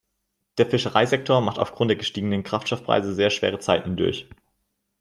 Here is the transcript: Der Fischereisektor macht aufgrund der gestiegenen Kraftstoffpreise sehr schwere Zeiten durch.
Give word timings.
Der 0.57 0.65
Fischereisektor 0.65 1.41
macht 1.41 1.59
aufgrund 1.59 1.89
der 1.91 1.95
gestiegenen 1.95 2.41
Kraftstoffpreise 2.41 3.13
sehr 3.13 3.29
schwere 3.29 3.59
Zeiten 3.59 3.97
durch. 3.97 4.27